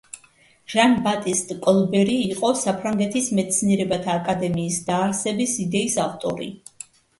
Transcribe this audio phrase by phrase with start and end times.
[0.73, 6.53] ჟან-ბატისტ კოლბერი იყო საფრანგეთის მეცნიერებათა აკადემიის დაარსების იდეის ავტორი.